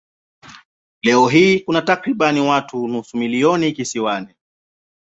Leo 1.03 1.27
hii 1.27 1.59
kuna 1.59 1.81
takriban 1.81 2.39
watu 2.39 2.87
nusu 2.87 3.17
milioni 3.17 3.71
kisiwani. 3.71 4.33